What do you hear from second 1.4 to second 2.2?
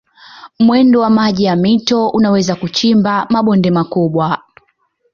ya mito